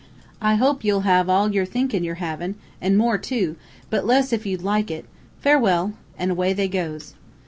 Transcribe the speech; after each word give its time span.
'I 0.41 0.55
hope 0.55 0.83
you'll 0.83 1.01
have 1.01 1.29
all 1.29 1.53
you're 1.53 1.63
thinkin' 1.63 2.03
you're 2.03 2.15
havin', 2.15 2.55
an' 2.81 2.97
more 2.97 3.19
too, 3.19 3.55
but 3.91 4.03
less 4.03 4.33
if 4.33 4.47
you'd 4.47 4.63
like 4.63 4.89
it. 4.89 5.05
Farewell.' 5.41 5.93
An' 6.17 6.31
away 6.31 6.53
they 6.53 6.67
goes. 6.67 7.13